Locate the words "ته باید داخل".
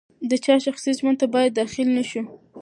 1.21-1.87